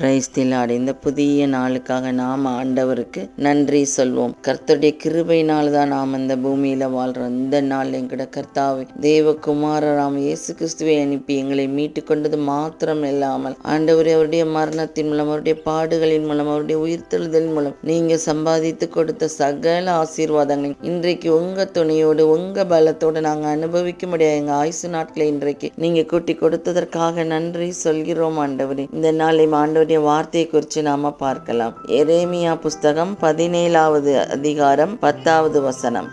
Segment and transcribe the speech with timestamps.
[0.00, 4.34] பிரைஸ்திலாடு இந்த புதிய நாளுக்காக நாம் ஆண்டவருக்கு நன்றி சொல்வோம்.
[4.46, 11.36] கர்த்தருடைய கிருபையினால் தான் நாம் இந்த பூமியில் வாழ்கிறோம் இந்த நாள் எங்கட கர்த்தாவை தேவகுமாரராம் இயேசு கிறிஸ்துவை அனுப்பி
[11.36, 17.76] எங்களை மீட்டு கொண்டது மாத்திரம் இல்லாமல் ஆண்டவரே அவருடைய மரணத்தின் மூலம் அவருடைய பாடுகளின் மூலம் அவருடைய உயிர்த்தெழுதலின் மூலம்
[17.82, 24.88] நீங்க சம்பாதித்து கொடுத்த சகல ஆசீர்வாதங்களை இன்றைக்கு உங்க துணையோடு உங்க பலத்தோடு நாங்கள் அனுபவிக்க முடியாது எங்க ஆயுசு
[24.88, 28.86] நாட்களை இன்றைக்கு நீங்க கூட்டி கொடுத்ததற்காக நன்றி சொல்கிறோம் ஆண்டவரே.
[28.92, 29.46] இந்த நாளை
[29.88, 31.74] ஆண்டவருடைய வார்த்தையை குறித்து நாம பார்க்கலாம்.
[31.98, 36.08] எரேமியா புஸ்தகம் பதினேழாவது அதிகாரம் பத்தாவது வசனம்.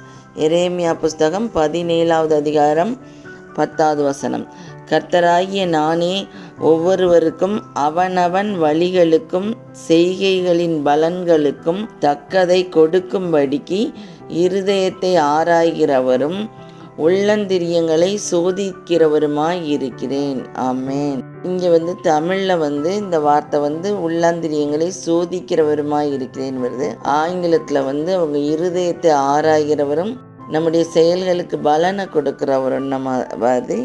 [0.45, 2.93] எரேமியா புஸ்தகம் பதினேழாவது அதிகாரம்
[3.57, 4.45] பத்தாவது வசனம்.
[4.89, 6.15] கர்த்தராகிய நானே
[6.71, 7.57] ஒவ்வொருவருக்கும்
[7.88, 9.49] அவனவன் வழிகளுக்கும்
[9.87, 13.81] செய்கைகளின் பலன்களுக்கும் தக்கதை கொடுக்கும்படிக்கு
[14.45, 16.41] இருதயத்தை ஆராய்கிறவரும்
[17.05, 20.41] உள்ளந்திரியங்களை சோதிக்கிறவருமாய் இருக்கிறேன்.
[20.70, 21.21] ஆமேன்.
[21.48, 26.87] இங்கே வந்து தமிழில் வந்து இந்த வார்த்தை வந்து உள்ளாந்திரியங்களை சோதிக்கிறவருமாய் இருக்கிறேன் வருது.
[27.20, 30.13] ஆங்கிலத்தில் வந்து அவங்க இருதயத்தை ஆராய்கிறவரும்
[30.54, 33.77] நம்முடைய செயல்களுக்கு பலனை கொடுக்குறவரும் நம்ம வருது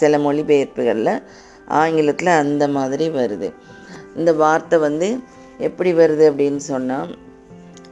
[0.00, 1.14] சில மொழிபெயர்ப்புகளில்
[1.80, 3.48] ஆங்கிலத்தில் அந்த மாதிரி வருது.
[4.16, 5.08] இந்த வார்த்தை வந்து
[5.68, 7.10] எப்படி வருது அப்படின்னு சொன்னால்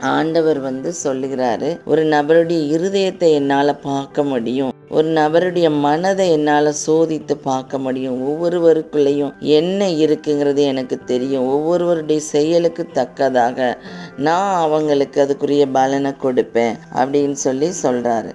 [0.02, 4.70] ஆண்டவர் வந்து சொல்லுகிறாரு ஒரு நபருடைய இருதயத்தை என்னால் பார்க்க முடியும்.
[4.88, 8.18] ஒரு நபருடைய மனதை என்னால் சோதித்து பார்க்க முடியும்.
[8.28, 11.48] ஒவ்வொருவருக்குள்ளேயும் என்ன இருக்குங்கிறது எனக்கு தெரியும்.
[11.48, 13.78] ஒவ்வொருவருடைய செயலுக்கு தக்கதாக
[14.16, 18.32] நான் அவங்களுக்கு அதுக்குரிய பலனை கொடுப்பேன் அப்படின்னு சொல்லி சொல்கிறாரு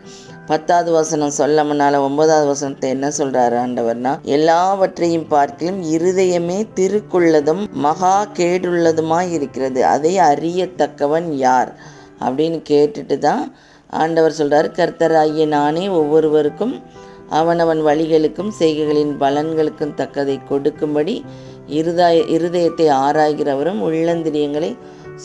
[0.47, 9.85] பத்தாவது வசனம் சொல்லாமனால ஒன்பதாவது வசனத்தை என்ன சொல்றாரு ஆண்டவர்னா எல்லாவற்றையும் பார்க்கலும் இருதயமே திருக்குள்ளதும் மகா கேடுள்ளதுமாய் இருக்கிறது.
[9.85, 11.71] அதை அறியத்தக்கவன் யார்?
[12.19, 13.55] அப்படின்னு கேட்டுட்டு தான்
[13.89, 14.69] ஆண்டவர் சொல்றாரு.
[14.75, 16.81] கர்த்தராகிய நானே ஒவ்வொருவருக்கும்
[17.29, 21.25] அவனவன் வழிகளுக்கும் செய்கைகளின் பலன்களுக்கும் தக்கதை கொடுக்கும்படி
[21.67, 24.77] இருதாய இருதயத்தை ஆராய்கிறவரும் உள்ளந்திரியங்களை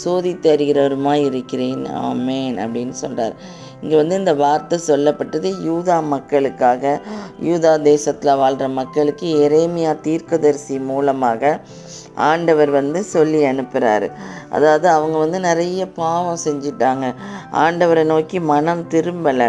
[0.04, 1.84] சோதித்து அறிகிறவருமாய் இருக்கிறேன்.
[1.84, 3.34] ஆமேன் அப்படின்னு சொல்கிறார்
[3.82, 6.82] இங்கே வந்து இந்த வார்த்தை சொல்லப்பட்டது யூதா மக்களுக்காக.
[7.48, 11.52] யூதா தேசத்தில் வாழ்கிற மக்களுக்கு எரேமியா தீர்க்கதரிசி மூலமாக
[12.28, 14.08] ஆண்டவர் வந்து சொல்லி அனுப்புகிறாரு
[14.50, 17.06] அதாவது அவங்க வந்து நிறைய பாவம் செஞ்சிட்டாங்க.
[17.64, 19.48] ஆண்டவரை நோக்கி மனம் திரும்பலை.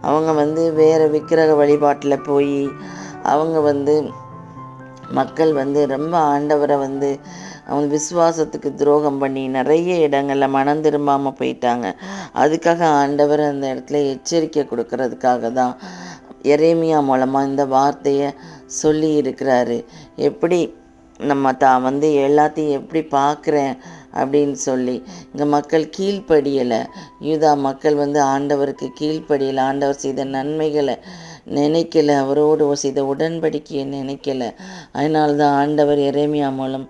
[0.00, 2.58] அவங்க வந்து வேறு விக்கிரக வழிபாட்டில் போய்
[3.32, 3.94] அவங்க வந்து
[5.18, 7.10] மக்கள் வந்து ரொம்ப ஆண்டவரை வந்து
[7.72, 11.86] அவங்க விசுவாசத்துக்கு துரோகம் பண்ணி நிறைய இடங்களில் மனம் திரும்பாமல் போயிட்டாங்க.
[12.42, 15.74] அதுக்காக ஆண்டவர் அந்த இடத்துல எச்சரிக்கை கொடுக்கறதுக்காக தான்
[16.54, 18.28] எரேமியா மூலமாக இந்த வார்த்தையை
[18.82, 19.80] சொல்லி இருக்கிறாரு.
[20.28, 20.60] எப்படி
[21.30, 23.74] நம்ம தான் வந்து எல்லாத்தையும் எப்படி பார்க்குறேன்
[24.20, 24.94] அப்படின்னு சொல்லி
[25.32, 26.80] இங்கே மக்கள் கீழ்ப்படியலை.
[27.26, 29.60] யூதா மக்கள் வந்து ஆண்டவருக்கு கீழ்ப்படியலை.
[29.70, 30.96] ஆண்டவர் செய்த நன்மைகளை
[31.58, 32.16] நினைக்கல.
[32.24, 34.42] அவரோடு செய்த உடன்படிக்கையை நினைக்கல.
[34.98, 36.86] அதனால தான் ஆண்டவர் எரேமியா மூலம்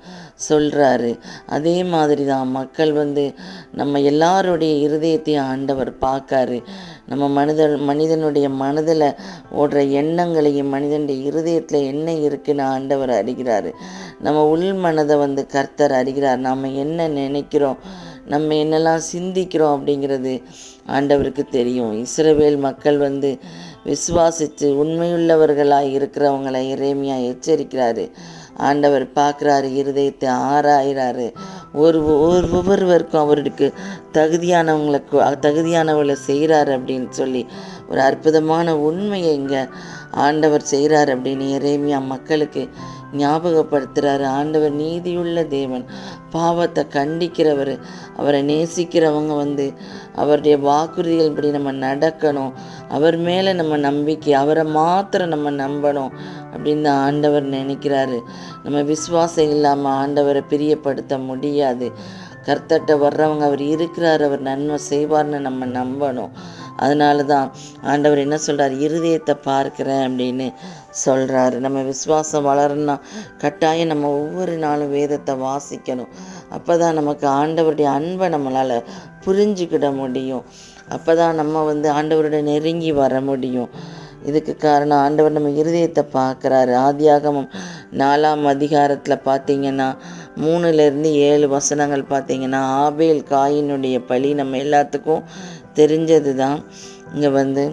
[0.49, 1.11] சொல்கிறாரு
[1.47, 3.25] அதே மாதிரி தான் மக்கள் வந்து
[3.73, 6.59] நம்ம எல்லாருடைய இருதயத்தையும் ஆண்டவர் பார்க்காரு.
[7.07, 9.09] நம்ம மனித மனிதனுடைய மனதில்
[9.57, 13.73] ஓடுற எண்ணங்களையும் மனிதனுடைய இருதயத்தில் என்ன இருக்குன்னு ஆண்டவர் அறிகிறாரு.
[14.19, 16.39] நம்ம உள் மனதை வந்து கர்த்தர் அறிகிறார்.
[16.39, 17.79] நாம் என்ன நினைக்கிறோம்
[18.27, 20.43] நம்ம என்னெல்லாம் சிந்திக்கிறோம் அப்படிங்கிறது
[20.89, 21.93] ஆண்டவருக்கு தெரியும்.
[22.05, 23.39] இஸ்ரவேல் மக்கள் வந்து
[23.85, 28.05] விசுவாசித்து உண்மையுள்ளவர்களாக இருக்கிறவங்களை இறைமையாக எச்சரிக்கிறாரு.
[28.57, 31.35] ஆண்டவர் பார்க்குறாரு இருதயத்தை ஆராயிறாரு.
[31.73, 31.99] ஒரு
[32.29, 33.73] ஒரு ஒவ்வொருவருக்கும் அவருக்கு
[34.13, 37.47] தகுதியானவங்களுக்கு தகுதியானவளை செய்கிறாரு அப்படின்னு சொல்லி
[37.89, 39.63] ஒரு அற்புதமான உண்மையை இங்கே
[40.11, 42.69] ஆண்டவர் செய்கிறார் அப்படின்னு இறைமையா மக்களுக்கு
[43.17, 45.85] ஞாபகப்படுத்துகிறாரு ஆண்டவர் நீதியுள்ள தேவன்
[46.31, 47.79] பாவத்தை கண்டிக்கிறவர்.
[48.17, 49.73] அவரை நேசிக்கிறவங்க வந்து
[50.15, 52.53] அவருடைய வாக்குறுதிகள் படி நம்ம நடக்கணும்.
[52.89, 56.11] அவர் மேலே நம்ம நம்பிக்கை அவரை மாத்திரம் நம்ம நம்பணும்.
[56.55, 58.19] அப்படின்னு ஆண்டவர் நினைக்கிறாரு.
[58.65, 61.89] நம்ம விசுவாசம் இல்லாமல் ஆண்டவரை பிரியப்படுத்த முடியாது.
[62.47, 66.33] கர்த்தட்ட வர்றவங்க அவர் இருக்கிறார் அவர் நன்மை செய்வார்னு நம்ம நம்பணும்.
[66.85, 67.49] அதனால தான்
[67.91, 70.47] ஆண்டவர் என்ன சொல்கிறார் இருதயத்தை பார்க்குறேன் அப்படின்னு
[71.05, 72.97] சொல்கிறாரு நம்ம விசுவாசம் வளரணும்னா
[73.43, 76.11] கட்டாயம் நம்ம ஒவ்வொரு நாளும் வேதத்தை வாசிக்கணும்.
[76.57, 78.77] அப்போ தான் நமக்கு ஆண்டவருடைய அன்பை நம்மளால்
[79.27, 80.45] புரிஞ்சுக்கிட முடியும்.
[80.97, 83.71] அப்போ தான் நம்ம வந்து ஆண்டவரோட நெருங்கி வர முடியும்.
[84.27, 86.73] இதுக்கு காரணம் ஆண்டவர் நம்ம இருதயத்தை பார்க்குறாரு.
[86.87, 87.49] ஆதியாகமம்
[88.01, 89.89] நாலாம் அதிகாரத்தில் பார்த்தீங்கன்னா
[90.45, 95.25] மூணுலேருந்து ஏழு வசனங்கள் பார்த்தீங்கன்னா ஆபேல் காயினுடைய பழி நம்ம எல்லாத்துக்கும்
[95.75, 96.59] தெரிஞ்சது தான்
[97.15, 97.65] இங்கே வந்து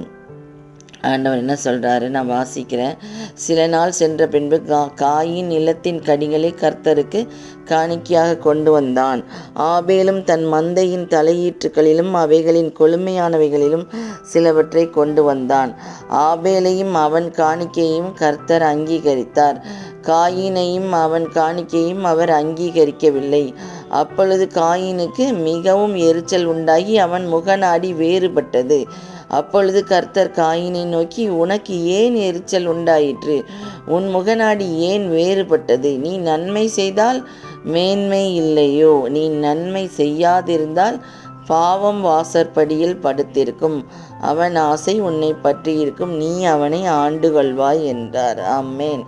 [1.01, 2.97] ஆண்டவர் என்ன சொல்கிறாரு நான் வாசிக்கிறேன்.
[3.33, 7.27] சில நாள் சென்ற பின்பு கா காயின் நிலத்தின் கடிகளை கர்த்தருக்கு
[7.65, 9.23] காணிக்கையாக கொண்டு வந்தான்.
[9.53, 13.87] ஆபேலும் தன் மந்தையின் தலையீற்றுகளிலும் அவைகளின் கொழுமையானவைகளிலும்
[14.21, 15.75] சிலவற்றை கொண்டு வந்தான்.
[16.09, 19.59] ஆபேலையும் அவன் காணிக்கையையும் கர்த்தர் அங்கீகரித்தார்.
[20.01, 23.53] காயினையும் அவன் காணிக்கையும் அவர் அங்கீகரிக்கவில்லை.
[23.89, 28.85] அப்பொழுது காயினுக்கு மிகவும் எரிச்சல் உண்டாகி அவன் முகநாடி வேறுபட்டது.
[29.29, 33.45] அப்பொழுது கர்த்தர் காயினை நோக்கி உனக்கு ஏன் எரிச்சல் உண்டாயிற்று?
[33.85, 35.97] உன் முகநாடி ஏன் வேறுபட்டது?
[35.97, 37.29] நீ நன்மை செய்தால்
[37.63, 39.05] மேன்மை இல்லையோ?
[39.09, 40.99] நீ நன்மை செய்யாதிருந்தால்
[41.47, 43.85] பாவம் வாசற்படியில் படுத்திருக்கும்.
[44.21, 46.13] அவன் ஆசை உன்னை பற்றியிருக்கும்.
[46.15, 48.39] நீ அவனை ஆண்டு கொள்வாய் என்றார்.
[48.39, 49.03] அம்மேன்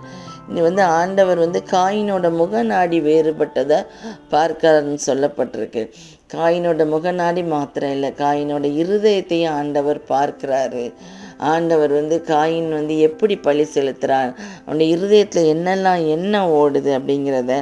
[0.48, 3.78] வந்து ஆண்டவர் வந்து காயினோட முகநாடி வேறுபட்டதை
[4.34, 5.84] பார்க்காருன்னு சொல்லப்பட்டிருக்கு.
[6.34, 10.84] காயினோட முகநாடி மாத்திரம் இல்லை காயினோட இருதயத்தையும் ஆண்டவர் பார்க்கிறாரு.
[11.52, 14.30] ஆண்டவர் வந்து காயின் வந்து எப்படி பழி செலுத்துகிறான்
[14.64, 17.52] அவனுடைய இருதயத்தில் என்னெல்லாம் என்ன ஓடுது அப்படிங்கிறத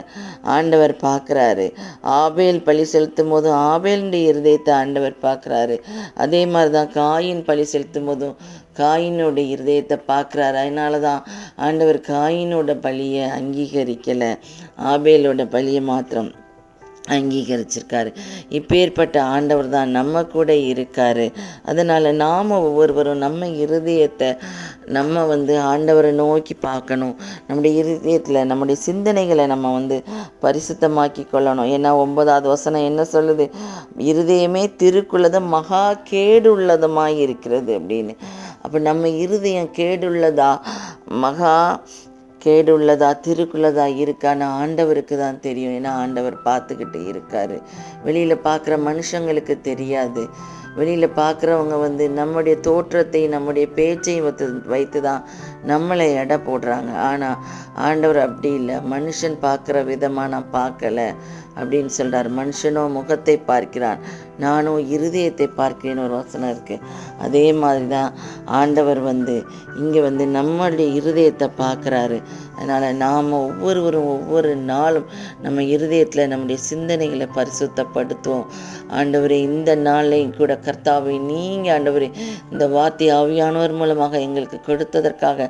[0.56, 1.66] ஆண்டவர் பார்க்குறாரு.
[2.02, 5.78] ஆபேல் பழி செலுத்தும் போதும் ஆபேலுடைய இருதயத்தை ஆண்டவர் பார்க்குறாரு.
[6.14, 8.36] அதே மாதிரி தான் காயின் பழி செலுத்தும் போதும்
[8.80, 10.58] காயினோட இருதயத்தை பார்க்குறாரு.
[10.64, 11.24] அதனால தான்
[11.68, 14.32] ஆண்டவர் காயினோட பலியை அங்கீகரிக்கலை.
[14.92, 16.30] ஆபேலோட பலியை மாத்திரம்
[17.14, 18.10] அங்கீகரிச்சிருக்காரு.
[18.58, 21.22] இப்பேற்பட்ட ஆண்டவர் தான் நம்ம கூட இருக்கார்.
[21.70, 24.28] அதனால் நாம் ஒவ்வொருவரும் நம்ம இருதயத்தை
[24.96, 27.14] நம்ம வந்து ஆண்டவரை நோக்கி பார்க்கணும்.
[27.46, 29.96] நம்முடைய இருதயத்தில் நம்முடைய சிந்தனைகளை நம்ம வந்து
[30.44, 31.70] பரிசுத்தமாக்கி கொள்ளணும்.
[31.76, 33.46] ஏன்னா ஒன்பதாவது வசனம் என்ன சொல்லுது?
[34.10, 38.16] இருதயமே திருக்குள்ளதும் மகா கேடு உள்ளதுமாக இருக்கிறது அப்படின்னு.
[38.70, 40.60] அப்போ நம்ம இருதயம் கேடுள்ளதா?
[41.22, 41.54] மகா
[42.44, 43.08] கேடுள்ளதா?
[43.26, 45.72] திருக்குள்ளதா இருக்கான்னு ஆண்டவருக்கு தான் தெரியும்.
[45.78, 47.56] ஏன்னா ஆண்டவர் பார்த்துக்கிட்டு இருக்காரு.
[48.04, 50.28] வெளியில் பார்க்குற மனுஷங்களுக்கு தெரியாது.
[50.76, 55.24] வெளியில் பார்க்குறவங்க வந்து நம்முடைய தோற்றத்தை நம்முடைய பேச்சையும் வைத்து வைத்து தான்
[55.66, 56.92] நம்மளை எடை போடுறாங்க.
[57.08, 57.38] ஆனால்
[57.74, 58.76] ஆண்டவர் அப்படி இல்லை.
[58.94, 61.14] மனுஷன் பார்க்குற விதமாக நான் பார்க்கல.
[61.60, 64.02] அப்படின்னு சொல்கிறார் மனுஷனோ முகத்தை பார்க்கிறான்.
[64.44, 66.84] நானோ இருதயத்தை பார்க்கிறேன்னு ஒரு வசனம் இருக்குது
[67.24, 68.12] அதே மாதிரி தான்
[68.58, 69.34] ஆண்டவர் வந்து
[69.80, 72.18] இங்கே வந்து நம்மளுடைய இருதயத்தை பார்க்குறாரு.
[72.56, 75.10] அதனால் நாம் ஒவ்வொருவரும் ஒவ்வொரு நாளும்
[75.44, 78.48] நம்ம இருதயத்தில் நம்முடைய சிந்தனைகளை பரிசுத்தப்படுத்துவோம்.
[78.98, 82.08] ஆண்டவரே இந்த நாளையும் கூட கர்த்தாவை நீங்கள் ஆண்டவரே
[82.52, 85.48] இந்த வார்த்தை ஆவியானவர் மூலமாக எங்களுக்கு கொடுத்ததற்காக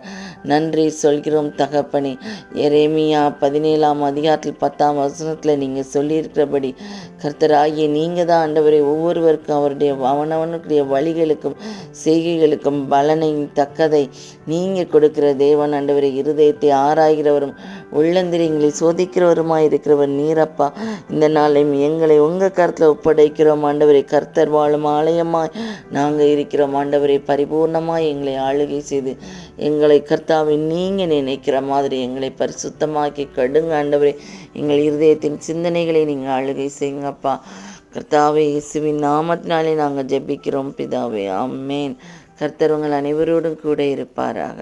[0.52, 2.12] நன்றி சொல்கிறோம் தகப்பனே.
[2.66, 6.72] எரேமியா பதினேழாம் அதிகாரத்தில் பத்தாம் வசனத்தில் நீங்கள் சொல்லியிருக்கிறபடி
[7.22, 11.56] கர்த்தராகிய நீங்கள் தான் ஆண்டவரை ஒவ்வொருவருக்கும் அவருடைய அவனவனுக்குரிய வழிகளுக்கும்
[12.04, 14.04] செய்கைகளுக்கும் பலனை தக்கதை
[14.46, 16.10] நீங்கள் கொடுக்கிற தேவன் ஆண்டவரை.
[16.20, 17.54] இருதயத்தை ஆராய்கிறவரும்
[17.98, 20.66] உள்ளந்திரிங்களை சோதிக்கிறவருமாய் இருக்கிறவர் நீரப்பா.
[21.12, 23.64] இந்த நாளையும் எங்களை உங்கள் கருத்தில் ஒப்படைக்கிறோம்.
[23.68, 25.54] ஆண்டவரை கர்த்தர் வாழும் ஆலயமாய்
[25.96, 26.74] நாங்கள் இருக்கிறோம்.
[26.80, 29.14] ஆண்டவரை பரிபூர்ணமாய் எங்களை ஆளுகை செய்து
[29.56, 33.72] எங்களை கர்த்தாவை நீங்கள் நினைக்கிற மாதிரி எங்களை பரிசுத்தமாக்கி கடுங்க.
[33.80, 34.14] ஆண்டவரை
[34.52, 37.34] எங்கள் இருதயத்தின் சிந்தனைகளை நீங்கள் ஆளுகை செய்யுங்கப்பா.
[37.94, 41.24] கர்த்தாவை இயேசுவின் நாமத்தினாலே நாங்கள் ஜெபிக்கிறோம் பிதாவே.
[41.38, 41.96] அம்மேன்
[42.40, 44.60] கர்த்தர் உங்கள் அனைவரோடும் கூட இருப்பாராக.